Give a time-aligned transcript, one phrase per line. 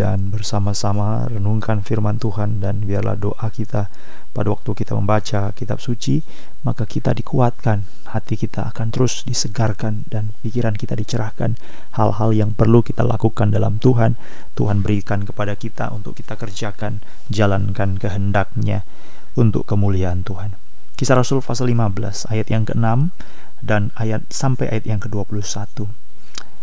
[0.00, 3.92] dan bersama-sama renungkan firman Tuhan dan biarlah doa kita
[4.32, 6.24] pada waktu kita membaca kitab suci
[6.64, 11.60] maka kita dikuatkan hati kita akan terus disegarkan dan pikiran kita dicerahkan.
[12.00, 14.16] Hal-hal yang perlu kita lakukan dalam Tuhan
[14.56, 18.88] Tuhan berikan kepada kita untuk kita kerjakan jalankan kehendaknya
[19.36, 20.56] untuk kemuliaan Tuhan.
[20.96, 23.12] Kisah Rasul pasal 15 ayat yang ke-6
[23.60, 26.08] dan ayat sampai ayat yang ke-21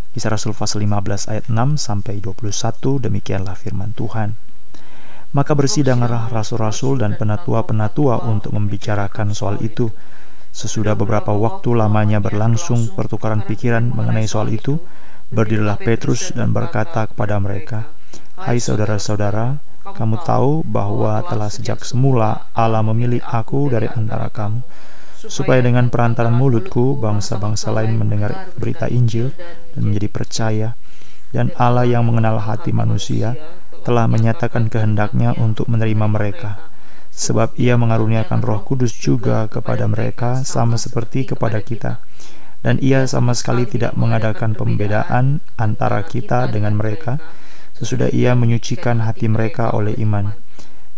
[0.08, 4.32] Kisah Rasul pasal 15 ayat 6 sampai 21 demikianlah firman Tuhan.
[5.36, 9.92] Maka bersidanglah rasul-rasul dan penatua-penatua untuk membicarakan soal itu.
[10.48, 14.80] Sesudah beberapa waktu lamanya berlangsung pertukaran pikiran mengenai soal itu,
[15.28, 17.92] berdirilah Petrus dan berkata kepada mereka,
[18.40, 19.60] "Hai saudara-saudara,
[19.92, 24.64] kamu tahu bahwa telah sejak semula Allah memilih aku dari antara kamu."
[25.26, 29.34] Supaya dengan perantaran mulutku bangsa-bangsa lain mendengar berita Injil
[29.74, 30.68] dan menjadi percaya
[31.34, 33.34] dan Allah yang mengenal hati manusia
[33.82, 36.70] telah menyatakan kehendaknya untuk menerima mereka.
[37.08, 41.98] sebab ia mengaruniakan roh kudus juga kepada mereka sama seperti kepada kita.
[42.62, 47.18] dan ia sama sekali tidak mengadakan pembedaan antara kita dengan mereka.
[47.74, 50.30] sesudah ia menyucikan hati mereka oleh iman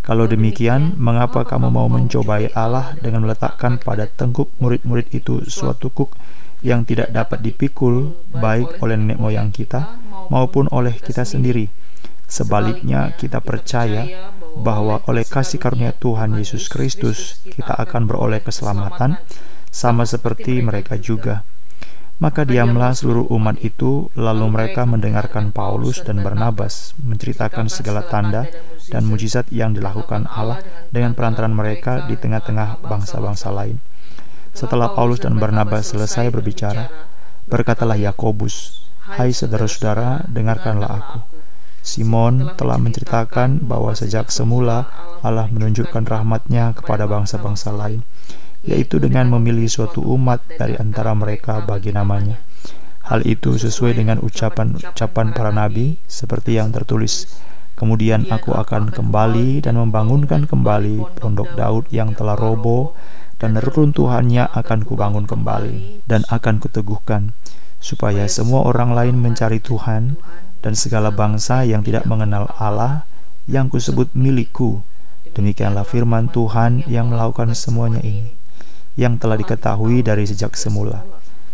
[0.01, 6.17] kalau demikian, mengapa kamu mau mencobai Allah dengan meletakkan pada tengkuk murid-murid itu suatu kuk
[6.65, 10.01] yang tidak dapat dipikul baik oleh nenek moyang kita
[10.33, 11.69] maupun oleh kita sendiri?
[12.25, 19.21] Sebaliknya, kita percaya bahwa oleh kasih karunia Tuhan Yesus Kristus kita akan beroleh keselamatan.
[19.71, 21.47] sama seperti mereka juga.
[22.21, 28.45] Maka diamlah seluruh umat itu, lalu mereka mendengarkan Paulus dan Barnabas menceritakan segala tanda
[28.93, 30.61] dan mujizat yang dilakukan Allah
[30.93, 33.81] dengan perantaran mereka di tengah-tengah bangsa-bangsa lain.
[34.53, 36.93] Setelah Paulus dan Barnabas selesai berbicara,
[37.49, 38.85] berkatalah Yakobus,
[39.17, 41.19] "Hai saudara-saudara, dengarkanlah aku.
[41.81, 44.85] Simon telah menceritakan bahwa sejak semula
[45.25, 48.05] Allah menunjukkan rahmatnya kepada bangsa-bangsa lain."
[48.61, 52.37] Yaitu dengan memilih suatu umat dari antara mereka bagi namanya.
[53.01, 57.25] Hal itu sesuai dengan ucapan-ucapan para nabi seperti yang tertulis.
[57.73, 62.93] Kemudian aku akan kembali dan membangunkan kembali pondok Daud yang telah roboh
[63.41, 67.33] dan reruntuhannya akan kubangun kembali dan akan kuteguhkan
[67.81, 70.21] supaya semua orang lain mencari Tuhan
[70.61, 73.09] dan segala bangsa yang tidak mengenal Allah
[73.49, 74.85] yang kusebut milikku.
[75.33, 78.40] Demikianlah firman Tuhan yang melakukan semuanya ini
[78.99, 81.03] yang telah diketahui dari sejak semula.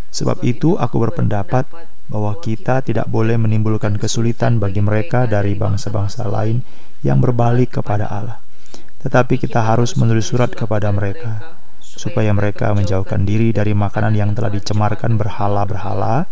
[0.10, 1.70] Sebab itu, aku berpendapat
[2.08, 6.64] bahwa kita tidak boleh menimbulkan kesulitan bagi mereka dari bangsa-bangsa lain
[7.04, 8.40] yang berbalik kepada Allah.
[9.04, 14.50] Tetapi kita harus menulis surat kepada mereka, supaya mereka menjauhkan diri dari makanan yang telah
[14.50, 16.26] dicemarkan berhala-berhala,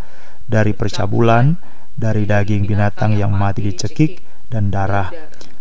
[0.49, 1.57] dari percabulan,
[1.93, 5.09] dari daging binatang yang mati dicekik, dan darah.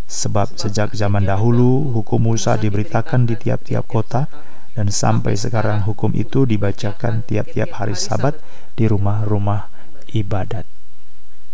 [0.05, 4.29] Sebab sejak zaman dahulu, hukum Musa diberitakan di tiap-tiap kota,
[4.75, 8.39] dan sampai sekarang hukum itu dibacakan tiap-tiap hari Sabat
[8.75, 9.71] di rumah-rumah
[10.11, 10.67] ibadat.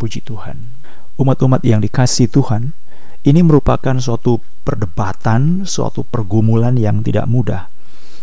[0.00, 0.72] Puji Tuhan.
[1.20, 2.72] Umat-umat yang dikasih Tuhan,
[3.28, 7.68] ini merupakan suatu perdebatan, suatu pergumulan yang tidak mudah.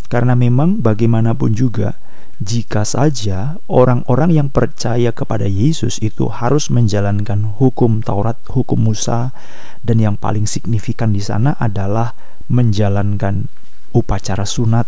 [0.09, 2.01] Karena memang bagaimanapun juga,
[2.41, 9.33] jika saja orang-orang yang percaya kepada Yesus itu harus menjalankan hukum Taurat, hukum Musa,
[9.85, 12.17] dan yang paling signifikan di sana adalah
[12.49, 13.49] menjalankan
[13.95, 14.87] upacara sunat,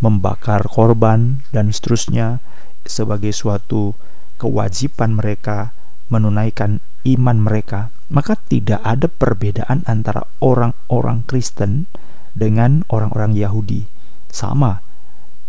[0.00, 2.40] membakar korban, dan seterusnya
[2.84, 3.96] sebagai suatu
[4.36, 5.72] kewajiban mereka
[6.06, 11.90] menunaikan iman mereka, maka tidak ada perbedaan antara orang-orang Kristen
[12.36, 13.90] dengan orang-orang Yahudi.
[14.30, 14.84] Sama,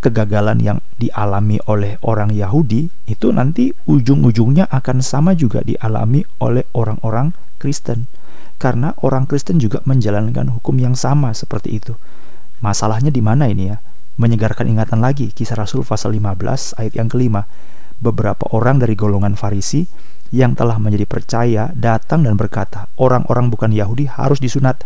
[0.01, 7.33] kegagalan yang dialami oleh orang Yahudi itu nanti ujung-ujungnya akan sama juga dialami oleh orang-orang
[7.57, 8.09] Kristen.
[8.57, 11.93] Karena orang Kristen juga menjalankan hukum yang sama seperti itu.
[12.57, 13.77] Masalahnya di mana ini ya?
[14.17, 17.45] Menyegarkan ingatan lagi kisah Rasul pasal 15 ayat yang kelima.
[18.01, 19.85] Beberapa orang dari golongan Farisi
[20.33, 24.81] yang telah menjadi percaya datang dan berkata, orang-orang bukan Yahudi harus disunat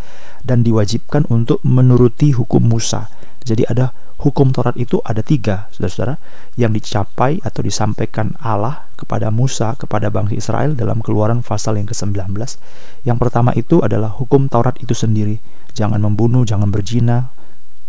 [0.46, 3.10] dan diwajibkan untuk menuruti hukum Musa.
[3.42, 3.90] Jadi ada
[4.22, 6.22] hukum Taurat itu ada tiga, saudara-saudara,
[6.54, 12.38] yang dicapai atau disampaikan Allah kepada Musa, kepada bangsa Israel dalam keluaran pasal yang ke-19.
[13.02, 15.42] Yang pertama itu adalah hukum Taurat itu sendiri.
[15.74, 17.34] Jangan membunuh, jangan berzina,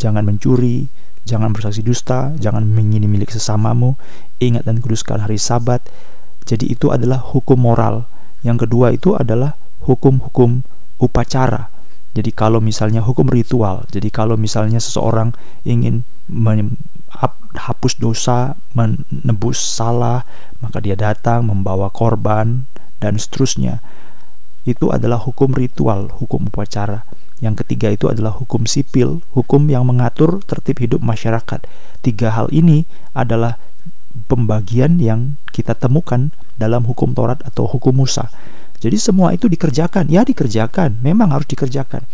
[0.01, 0.89] jangan mencuri,
[1.23, 3.95] jangan bersaksi dusta, jangan mengini milik sesamamu,
[4.43, 5.83] ingat dan kuduskan hari sabat.
[6.43, 8.11] Jadi itu adalah hukum moral.
[8.43, 9.55] Yang kedua itu adalah
[9.87, 10.67] hukum-hukum
[10.99, 11.71] upacara.
[12.13, 15.33] Jadi kalau misalnya hukum ritual, jadi kalau misalnya seseorang
[15.65, 20.29] ingin menghapus dosa, menebus salah,
[20.61, 22.69] maka dia datang membawa korban
[23.01, 23.81] dan seterusnya.
[24.63, 27.03] itu adalah hukum ritual, hukum upacara.
[27.43, 31.67] Yang ketiga itu adalah hukum sipil, hukum yang mengatur tertib hidup masyarakat.
[31.99, 32.87] Tiga hal ini
[33.19, 33.59] adalah
[34.31, 38.31] pembagian yang kita temukan dalam hukum Taurat atau hukum Musa.
[38.79, 42.07] Jadi semua itu dikerjakan, ya dikerjakan, memang harus dikerjakan.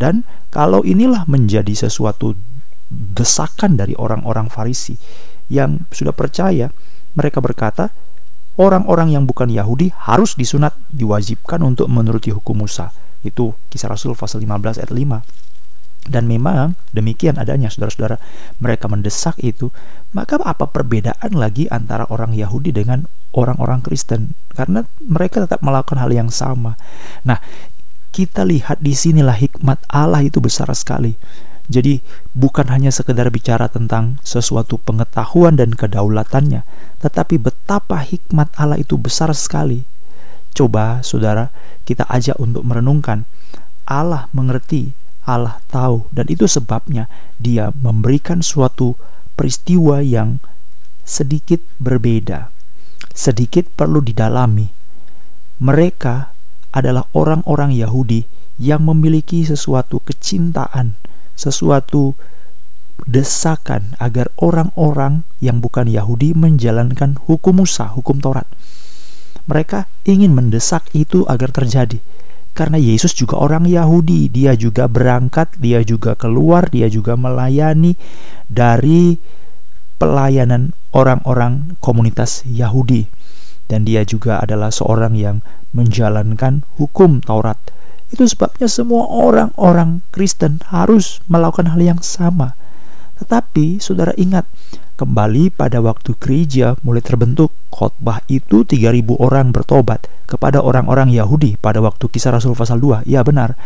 [0.00, 2.32] Dan kalau inilah menjadi sesuatu
[2.90, 4.96] desakan dari orang-orang Farisi
[5.52, 6.72] yang sudah percaya,
[7.12, 7.92] mereka berkata,
[8.56, 12.92] orang-orang yang bukan Yahudi harus disunat, diwajibkan untuk menuruti hukum Musa.
[13.20, 16.08] Itu kisah Rasul pasal 15 ayat 5.
[16.08, 18.16] Dan memang demikian adanya saudara-saudara
[18.56, 19.68] mereka mendesak itu
[20.16, 23.04] maka apa perbedaan lagi antara orang Yahudi dengan
[23.36, 26.74] orang-orang Kristen karena mereka tetap melakukan hal yang sama.
[27.22, 27.38] Nah,
[28.10, 31.14] kita lihat di sinilah hikmat Allah itu besar sekali.
[31.70, 32.02] Jadi
[32.34, 36.66] bukan hanya sekedar bicara tentang sesuatu pengetahuan dan kedaulatannya,
[36.98, 39.86] tetapi betapa hikmat Allah itu besar sekali.
[40.52, 41.54] Coba saudara,
[41.86, 43.24] kita ajak untuk merenungkan.
[43.86, 44.94] Allah mengerti,
[45.26, 47.10] Allah tahu, dan itu sebabnya
[47.42, 48.94] Dia memberikan suatu
[49.34, 50.38] peristiwa yang
[51.02, 52.52] sedikit berbeda,
[53.10, 54.70] sedikit perlu didalami.
[55.60, 56.14] Mereka
[56.70, 58.24] adalah orang-orang Yahudi
[58.60, 60.94] yang memiliki sesuatu kecintaan,
[61.34, 62.14] sesuatu
[63.08, 68.46] desakan agar orang-orang yang bukan Yahudi menjalankan hukum Musa, hukum Taurat.
[69.50, 71.98] Mereka ingin mendesak itu agar terjadi.
[72.54, 77.98] Karena Yesus juga orang Yahudi, dia juga berangkat, dia juga keluar, dia juga melayani
[78.46, 79.18] dari
[79.98, 83.10] pelayanan orang-orang komunitas Yahudi.
[83.66, 85.42] Dan dia juga adalah seorang yang
[85.74, 87.58] menjalankan hukum Taurat.
[88.10, 92.58] Itu sebabnya semua orang-orang Kristen harus melakukan hal yang sama.
[93.22, 94.46] Tetapi saudara ingat,
[95.00, 101.80] Kembali pada waktu gereja mulai terbentuk, khotbah itu 3000 orang bertobat kepada orang-orang Yahudi pada
[101.80, 103.08] waktu kisah Rasul pasal 2.
[103.08, 103.56] Ya benar.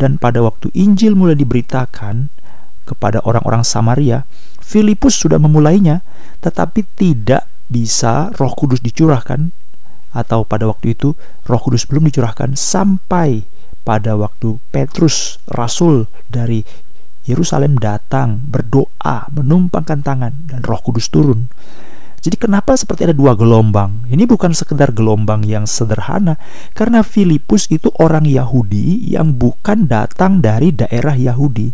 [0.00, 2.32] Dan pada waktu Injil mulai diberitakan
[2.88, 4.24] kepada orang-orang Samaria,
[4.64, 6.00] Filipus sudah memulainya,
[6.40, 9.52] tetapi tidak bisa Roh Kudus dicurahkan
[10.16, 11.12] atau pada waktu itu
[11.44, 13.44] Roh Kudus belum dicurahkan sampai
[13.84, 16.64] pada waktu Petrus rasul dari
[17.28, 21.52] Yerusalem datang, berdoa, menumpangkan tangan, dan roh kudus turun.
[22.18, 24.08] Jadi kenapa seperti ada dua gelombang?
[24.10, 26.40] Ini bukan sekedar gelombang yang sederhana,
[26.72, 31.70] karena Filipus itu orang Yahudi yang bukan datang dari daerah Yahudi.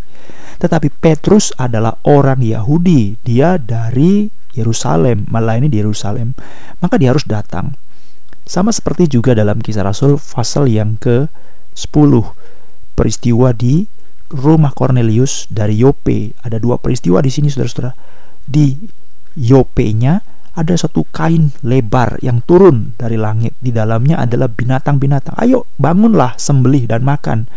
[0.61, 6.37] Tetapi Petrus adalah orang Yahudi, dia dari Yerusalem, melayani di Yerusalem.
[6.83, 7.75] Maka dia harus datang.
[8.45, 12.13] Sama seperti juga dalam kisah Rasul pasal yang ke-10.
[12.95, 13.89] Peristiwa di
[14.33, 16.37] rumah Cornelius dari Yope.
[16.41, 17.93] Ada dua peristiwa di sini saudara-saudara.
[18.45, 18.77] Di
[19.35, 20.23] Yope-nya
[20.55, 23.59] ada satu kain lebar yang turun dari langit.
[23.59, 25.35] Di dalamnya adalah binatang-binatang.
[25.37, 27.51] Ayo bangunlah sembelih dan makan.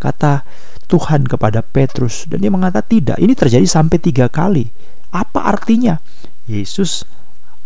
[0.00, 0.42] Kata
[0.88, 2.24] Tuhan kepada Petrus.
[2.24, 3.16] Dan dia mengatakan tidak.
[3.20, 4.72] Ini terjadi sampai tiga kali.
[5.12, 6.00] Apa artinya?
[6.48, 7.04] Yesus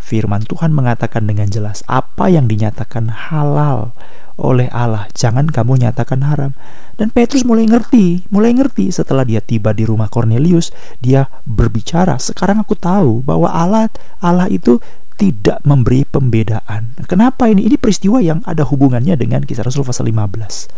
[0.03, 3.95] firman Tuhan mengatakan dengan jelas apa yang dinyatakan halal
[4.41, 6.53] oleh Allah jangan kamu nyatakan haram
[7.01, 12.61] dan Petrus mulai ngerti, mulai ngerti setelah dia tiba di rumah Cornelius, dia berbicara, "Sekarang
[12.61, 13.89] aku tahu bahwa Allah
[14.21, 14.77] Allah itu
[15.17, 17.65] tidak memberi pembedaan." Kenapa ini?
[17.65, 20.69] Ini peristiwa yang ada hubungannya dengan kisah Rasul pasal 15.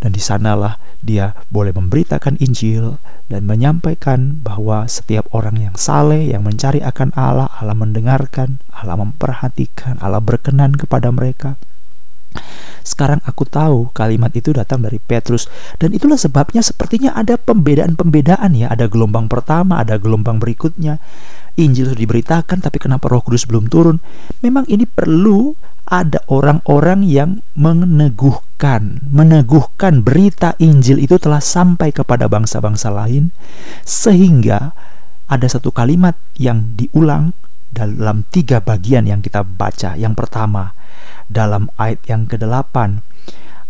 [0.00, 2.96] Dan di sanalah dia boleh memberitakan Injil
[3.28, 9.96] dan menyampaikan bahwa setiap orang yang saleh, yang mencari akan Allah, Allah mendengarkan, Allah memperhatikan,
[10.00, 11.56] Allah berkenan kepada mereka.
[12.84, 15.48] Sekarang aku tahu kalimat itu datang dari Petrus
[15.80, 21.00] dan itulah sebabnya sepertinya ada pembedaan-pembedaan ya, ada gelombang pertama, ada gelombang berikutnya.
[21.54, 24.02] Injil sudah diberitakan tapi kenapa Roh Kudus belum turun?
[24.42, 32.88] Memang ini perlu ada orang-orang yang meneguhkan, meneguhkan berita Injil itu telah sampai kepada bangsa-bangsa
[32.90, 33.30] lain
[33.84, 34.72] sehingga
[35.28, 37.32] ada satu kalimat yang diulang
[37.74, 39.98] dalam tiga bagian yang kita baca.
[39.98, 40.72] Yang pertama,
[41.30, 43.00] dalam ayat yang ke-8,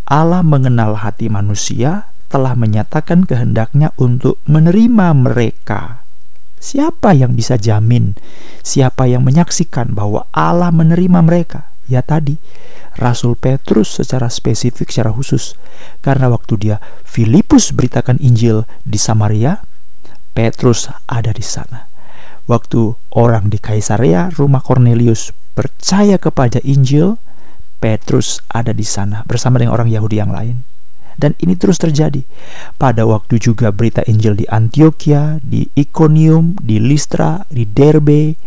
[0.04, 6.02] Allah mengenal hati manusia, telah menyatakan kehendaknya untuk menerima mereka.
[6.58, 8.16] Siapa yang bisa jamin?
[8.64, 11.70] Siapa yang menyaksikan bahwa Allah menerima mereka?
[11.84, 12.40] Ya tadi,
[12.96, 15.60] Rasul Petrus secara spesifik secara khusus.
[16.00, 19.60] Karena waktu dia Filipus beritakan Injil di Samaria,
[20.32, 21.86] Petrus ada di sana.
[22.48, 27.16] Waktu orang di Kaisarea, rumah Cornelius percaya kepada Injil,
[27.84, 30.64] Petrus ada di sana bersama dengan orang Yahudi yang lain.
[31.20, 32.24] Dan ini terus terjadi.
[32.80, 38.40] Pada waktu juga berita Injil di Antioquia, di Iconium, di Listra, di Derbe,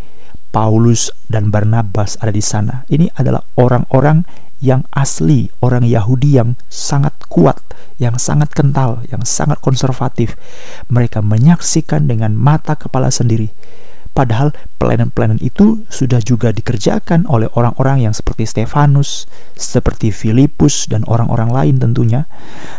[0.50, 2.82] Paulus dan Barnabas ada di sana.
[2.90, 4.26] Ini adalah orang-orang
[4.58, 7.62] yang asli, orang Yahudi yang sangat kuat,
[8.02, 10.34] yang sangat kental, yang sangat konservatif.
[10.90, 13.54] Mereka menyaksikan dengan mata kepala sendiri.
[14.18, 14.50] Padahal
[14.82, 21.76] pelayanan-pelayanan itu sudah juga dikerjakan oleh orang-orang yang seperti Stefanus, seperti Filipus, dan orang-orang lain
[21.78, 22.26] tentunya.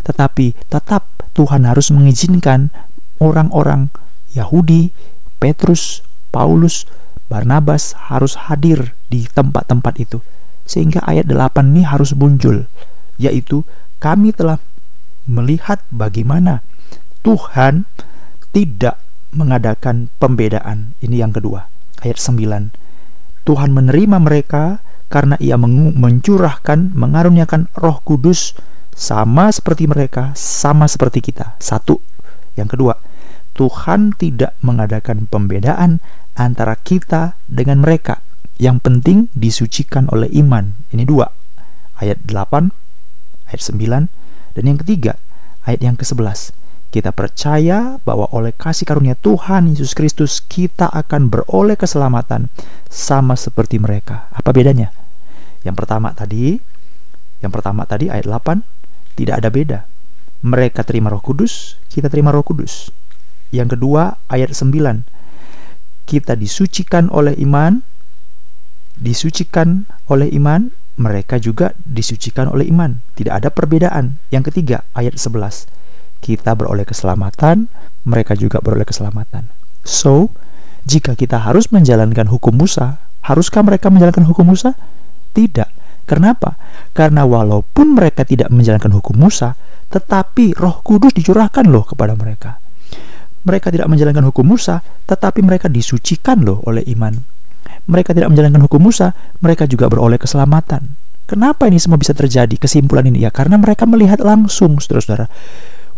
[0.03, 1.07] Tetapi tetap
[1.39, 2.75] Tuhan harus mengizinkan
[3.23, 3.95] orang-orang
[4.35, 4.91] Yahudi,
[5.39, 6.03] Petrus,
[6.35, 6.91] Paulus,
[7.31, 10.19] Barnabas harus hadir di tempat-tempat itu
[10.69, 12.69] sehingga ayat 8 ini harus muncul,
[13.17, 13.65] yaitu
[14.05, 14.61] kami telah
[15.25, 16.61] melihat bagaimana
[17.25, 17.89] Tuhan
[18.53, 19.01] tidak
[19.33, 20.97] mengadakan pembedaan.
[21.05, 21.69] Ini yang kedua,
[22.01, 22.73] ayat 9.
[23.45, 28.53] Tuhan menerima mereka karena ia mencurahkan, mengaruniakan roh kudus
[28.93, 31.57] sama seperti mereka, sama seperti kita.
[31.63, 32.01] Satu.
[32.59, 32.95] Yang kedua,
[33.57, 36.05] Tuhan tidak mengadakan pembedaan
[36.37, 38.21] antara kita dengan mereka.
[38.59, 40.75] Yang penting disucikan oleh iman.
[40.91, 41.31] Ini dua.
[41.99, 42.71] Ayat 8,
[43.51, 44.07] ayat 9,
[44.55, 45.19] dan yang ketiga,
[45.67, 46.55] ayat yang ke-11.
[46.89, 52.49] Kita percaya bahwa oleh kasih karunia Tuhan Yesus Kristus kita akan beroleh keselamatan
[52.89, 54.33] sama seperti mereka.
[54.33, 54.89] Apa bedanya?
[55.69, 56.57] Yang pertama tadi,
[57.45, 58.65] yang pertama tadi ayat 8
[59.21, 59.79] tidak ada beda.
[60.41, 62.89] Mereka terima Roh Kudus, kita terima Roh Kudus.
[63.53, 65.05] Yang kedua ayat 9.
[66.09, 67.85] Kita disucikan oleh iman,
[68.97, 73.05] disucikan oleh iman, mereka juga disucikan oleh iman.
[73.13, 74.17] Tidak ada perbedaan.
[74.33, 75.78] Yang ketiga, ayat 11.
[76.19, 77.71] Kita beroleh keselamatan,
[78.05, 79.49] mereka juga beroleh keselamatan.
[79.87, 80.35] So,
[80.85, 84.77] jika kita harus menjalankan hukum Musa, haruskah mereka menjalankan hukum Musa?
[85.33, 85.71] Tidak.
[86.09, 86.57] Kenapa?
[86.97, 89.55] Karena walaupun mereka tidak menjalankan hukum Musa,
[89.93, 92.57] tetapi Roh Kudus dicurahkan loh kepada mereka.
[93.45, 97.39] Mereka tidak menjalankan hukum Musa, tetapi mereka disucikan loh oleh iman
[97.89, 100.95] mereka tidak menjalankan hukum Musa, mereka juga beroleh keselamatan.
[101.25, 102.57] Kenapa ini semua bisa terjadi?
[102.61, 105.29] Kesimpulan ini ya karena mereka melihat langsung, saudara-saudara.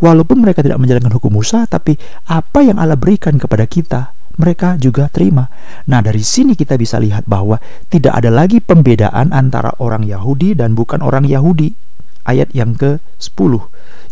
[0.00, 1.96] Walaupun mereka tidak menjalankan hukum Musa, tapi
[2.28, 5.52] apa yang Allah berikan kepada kita, mereka juga terima.
[5.92, 7.60] Nah, dari sini kita bisa lihat bahwa
[7.92, 11.76] tidak ada lagi pembedaan antara orang Yahudi dan bukan orang Yahudi.
[12.24, 13.52] Ayat yang ke-10.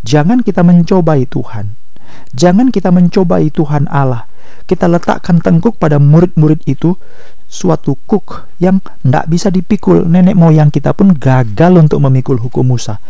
[0.04, 1.76] Jangan kita mencobai Tuhan.
[2.32, 4.24] Jangan kita mencobai Tuhan Allah.
[4.64, 6.96] Kita letakkan tengkuk pada murid-murid itu
[7.48, 10.04] suatu kuk yang tidak bisa dipikul.
[10.04, 13.00] Nenek moyang kita pun gagal untuk memikul hukum Musa.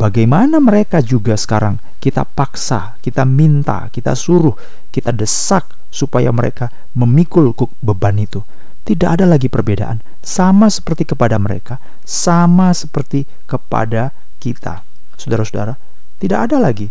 [0.00, 4.56] Bagaimana mereka juga sekarang kita paksa, kita minta, kita suruh,
[4.88, 8.40] kita desak supaya mereka memikul kuk beban itu.
[8.80, 14.88] Tidak ada lagi perbedaan, sama seperti kepada mereka, sama seperti kepada kita.
[15.20, 15.76] Saudara-saudara,
[16.16, 16.88] tidak ada lagi.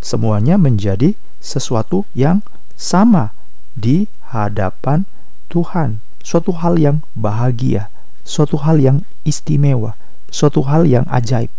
[0.00, 1.12] Semuanya menjadi
[1.44, 2.40] sesuatu yang
[2.72, 3.36] sama
[3.76, 5.04] di hadapan
[5.52, 7.92] Tuhan suatu hal yang bahagia,
[8.24, 9.92] suatu hal yang istimewa,
[10.32, 11.52] suatu hal yang ajaib.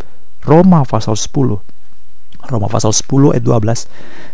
[0.43, 1.33] Roma pasal 10
[2.47, 3.87] Roma pasal 10 ayat 12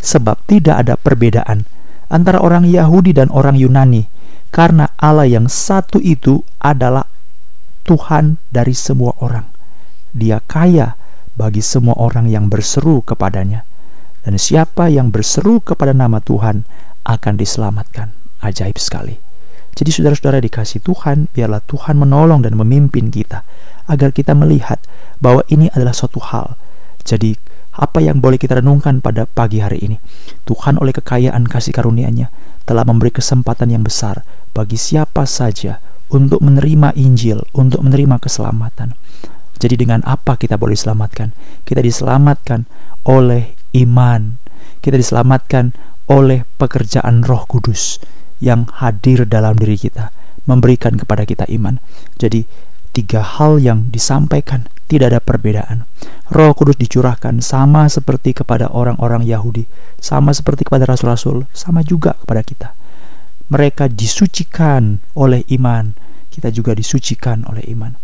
[0.04, 1.68] Sebab tidak ada perbedaan
[2.12, 4.06] antara orang Yahudi dan orang Yunani
[4.54, 7.10] karena Allah yang satu itu adalah
[7.90, 9.50] Tuhan dari semua orang.
[10.14, 10.94] Dia kaya
[11.34, 13.66] bagi semua orang yang berseru kepadanya.
[14.24, 16.64] Dan siapa yang berseru kepada nama Tuhan
[17.04, 18.14] akan diselamatkan.
[18.40, 19.20] Ajaib sekali.
[19.74, 23.42] Jadi saudara-saudara dikasih Tuhan, biarlah Tuhan menolong dan memimpin kita
[23.90, 24.78] agar kita melihat
[25.18, 26.54] bahwa ini adalah suatu hal.
[27.02, 27.34] Jadi
[27.74, 29.98] apa yang boleh kita renungkan pada pagi hari ini?
[30.46, 32.30] Tuhan oleh kekayaan kasih karunia-Nya
[32.70, 34.22] telah memberi kesempatan yang besar
[34.54, 35.82] bagi siapa saja
[36.14, 38.94] untuk menerima Injil, untuk menerima keselamatan.
[39.58, 41.34] Jadi dengan apa kita boleh diselamatkan?
[41.66, 42.70] Kita diselamatkan
[43.10, 44.38] oleh iman.
[44.86, 45.74] Kita diselamatkan
[46.14, 47.98] oleh pekerjaan Roh Kudus
[48.44, 50.12] yang hadir dalam diri kita,
[50.44, 51.80] memberikan kepada kita iman.
[52.20, 52.44] Jadi,
[52.92, 55.88] tiga hal yang disampaikan tidak ada perbedaan.
[56.30, 59.64] Roh Kudus dicurahkan sama seperti kepada orang-orang Yahudi,
[59.98, 62.70] sama seperti kepada rasul-rasul, sama juga kepada kita.
[63.48, 65.96] Mereka disucikan oleh iman,
[66.30, 67.96] kita juga disucikan oleh iman.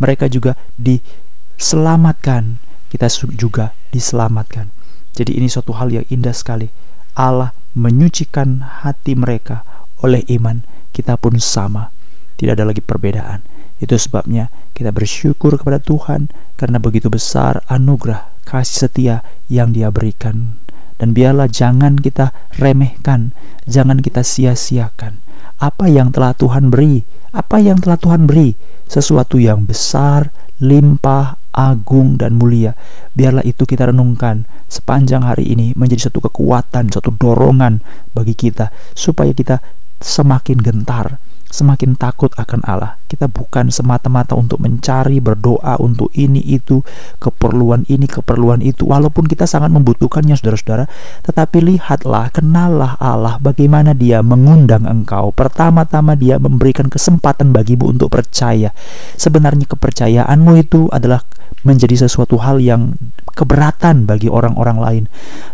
[0.00, 2.58] Mereka juga diselamatkan,
[2.88, 3.06] kita
[3.36, 4.72] juga diselamatkan.
[5.12, 6.72] Jadi ini suatu hal yang indah sekali.
[7.12, 9.64] Allah menyucikan hati mereka
[10.02, 11.94] oleh iman, kita pun sama.
[12.36, 13.46] Tidak ada lagi perbedaan.
[13.78, 19.16] Itu sebabnya kita bersyukur kepada Tuhan karena begitu besar anugerah kasih setia
[19.46, 20.58] yang Dia berikan.
[20.98, 22.30] Dan biarlah jangan kita
[22.62, 23.34] remehkan,
[23.66, 25.22] jangan kita sia-siakan
[25.62, 28.58] apa yang telah Tuhan beri, apa yang telah Tuhan beri,
[28.90, 32.74] sesuatu yang besar, limpah, agung dan mulia.
[33.14, 37.78] Biarlah itu kita renungkan sepanjang hari ini menjadi satu kekuatan, satu dorongan
[38.10, 39.62] bagi kita supaya kita
[40.04, 41.18] semakin gentar,
[41.52, 42.96] semakin takut akan Allah.
[43.04, 46.80] Kita bukan semata-mata untuk mencari berdoa untuk ini itu,
[47.20, 48.88] keperluan ini, keperluan itu.
[48.88, 50.88] Walaupun kita sangat membutuhkannya saudara-saudara,
[51.28, 55.30] tetapi lihatlah, kenallah Allah bagaimana dia mengundang engkau.
[55.36, 58.72] Pertama-tama dia memberikan kesempatan bagimu untuk percaya.
[59.20, 61.20] Sebenarnya kepercayaanmu itu adalah
[61.62, 62.96] menjadi sesuatu hal yang
[63.32, 65.04] keberatan bagi orang-orang lain.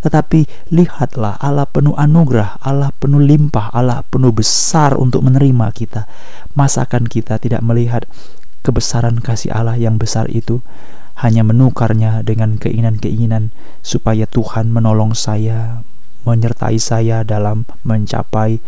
[0.03, 5.88] Tetapi lihatlah Allah penuh anugerah, Allah penuh limpah, Allah penuh besar untuk menerima kita.
[6.53, 8.05] Masakan kita tidak melihat
[8.61, 10.61] kebesaran kasih Allah yang besar itu
[11.19, 13.51] hanya menukarnya dengan keinginan-keinginan
[13.83, 15.83] supaya Tuhan menolong saya,
[16.23, 18.61] menyertai saya dalam mencapai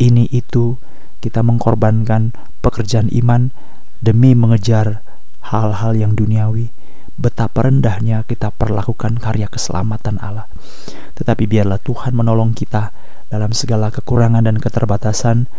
[0.00, 0.78] ini itu.
[1.18, 2.30] Kita mengkorbankan
[2.62, 3.50] pekerjaan iman
[3.98, 5.02] demi mengejar
[5.50, 6.70] hal-hal yang duniawi
[7.18, 10.46] betapa rendahnya kita perlakukan karya keselamatan Allah.
[11.18, 12.94] Tetapi biarlah Tuhan menolong kita
[13.28, 15.50] dalam segala kekurangan dan keterbatasan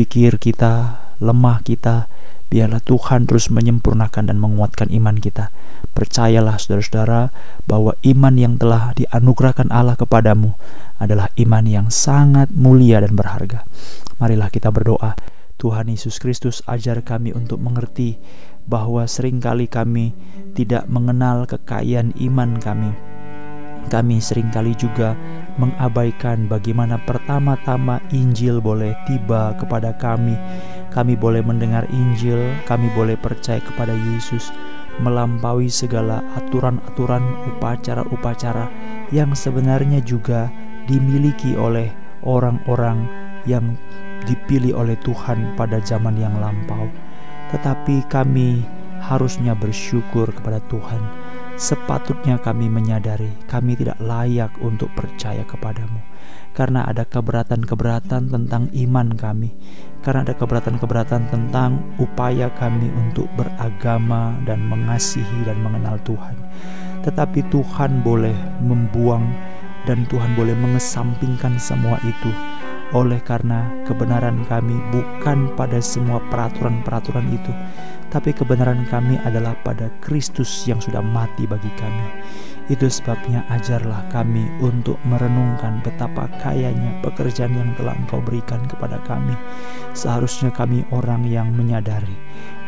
[0.00, 2.08] pikir kita, lemah kita,
[2.48, 5.52] biarlah Tuhan terus menyempurnakan dan menguatkan iman kita.
[5.92, 7.28] Percayalah saudara-saudara
[7.68, 10.56] bahwa iman yang telah dianugerahkan Allah kepadamu
[10.96, 13.68] adalah iman yang sangat mulia dan berharga.
[14.16, 15.12] Marilah kita berdoa.
[15.60, 18.16] Tuhan Yesus Kristus ajar kami untuk mengerti
[18.64, 20.16] bahwa sering kali kami
[20.56, 22.96] tidak mengenal kekayaan iman kami.
[23.92, 25.12] Kami sering kali juga
[25.60, 30.32] mengabaikan bagaimana pertama-tama Injil boleh tiba kepada kami.
[30.88, 34.48] Kami boleh mendengar Injil, kami boleh percaya kepada Yesus
[34.98, 37.22] melampaui segala aturan-aturan
[37.54, 38.66] upacara-upacara
[39.12, 40.50] yang sebenarnya juga
[40.88, 41.92] dimiliki oleh
[42.24, 43.06] orang-orang
[43.44, 43.76] yang
[44.28, 46.90] dipilih oleh Tuhan pada zaman yang lampau
[47.50, 48.62] tetapi kami
[49.00, 51.00] harusnya bersyukur kepada Tuhan.
[51.60, 56.00] Sepatutnya kami menyadari kami tidak layak untuk percaya kepadamu
[56.50, 59.54] karena ada keberatan-keberatan tentang iman kami,
[60.02, 66.34] karena ada keberatan-keberatan tentang upaya kami untuk beragama dan mengasihi dan mengenal Tuhan.
[67.06, 69.24] Tetapi Tuhan boleh membuang
[69.88, 72.28] dan Tuhan boleh mengesampingkan semua itu
[72.90, 77.54] oleh karena kebenaran kami bukan pada semua peraturan-peraturan itu,
[78.10, 82.06] tapi kebenaran kami adalah pada Kristus yang sudah mati bagi kami.
[82.70, 89.34] Itu sebabnya ajarlah kami untuk merenungkan betapa kayanya pekerjaan yang telah Engkau berikan kepada kami.
[89.90, 92.14] Seharusnya kami orang yang menyadari,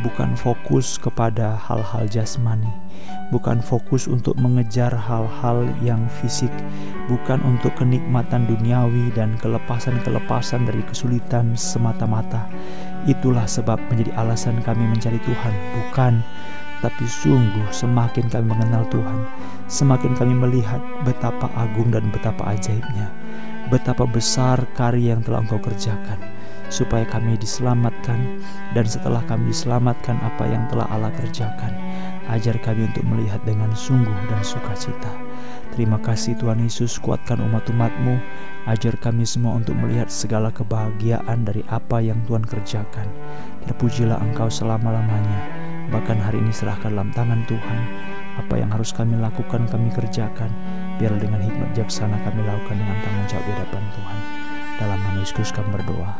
[0.03, 2.71] bukan fokus kepada hal-hal jasmani,
[3.31, 6.51] bukan fokus untuk mengejar hal-hal yang fisik,
[7.07, 12.51] bukan untuk kenikmatan duniawi dan kelepasan-kelepasan dari kesulitan semata-mata.
[13.03, 16.23] Itulah sebab menjadi alasan kami mencari Tuhan, bukan
[16.83, 19.23] tapi sungguh semakin kami mengenal Tuhan,
[19.71, 23.07] semakin kami melihat betapa agung dan betapa ajaibnya,
[23.71, 26.19] betapa besar karya yang telah Engkau kerjakan,
[26.75, 28.43] supaya kami diselamatkan,
[28.75, 31.71] dan setelah kami diselamatkan apa yang telah Allah kerjakan,
[32.31, 35.11] ajar kami untuk melihat dengan sungguh dan sukacita.
[35.73, 38.21] Terima kasih Tuhan Yesus, kuatkan umat-umatmu,
[38.69, 43.09] ajar kami semua untuk melihat segala kebahagiaan dari apa yang Tuhan kerjakan.
[43.65, 45.41] Terpujilah Engkau selama-lamanya.
[45.89, 47.81] Bahkan hari ini serahkan dalam tangan Tuhan.
[48.41, 50.49] Apa yang harus kami lakukan, kami kerjakan.
[50.97, 54.19] Biar dengan hikmat jaksana kami lakukan dengan tanggung jawab di hadapan Tuhan.
[54.81, 56.13] Dalam nama Yesus kami berdoa.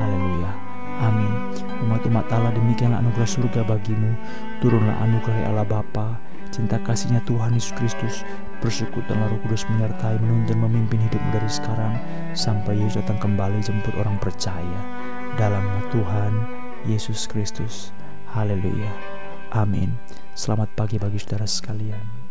[0.00, 0.73] Haleluya.
[1.02, 1.32] Amin.
[1.84, 4.14] Umat-umat Allah demikianlah anugerah surga bagimu.
[4.62, 6.18] Turunlah anugerah Allah Bapa,
[6.54, 8.22] cinta kasihnya Tuhan Yesus Kristus,
[8.62, 11.98] bersyukur dan Roh Kudus menyertai, menuntun, memimpin hidupmu dari sekarang
[12.32, 14.80] sampai Yesus datang kembali jemput orang percaya.
[15.34, 16.32] Dalam Tuhan
[16.86, 17.90] Yesus Kristus.
[18.30, 18.90] Haleluya.
[19.54, 19.98] Amin.
[20.34, 22.23] Selamat pagi bagi saudara sekalian.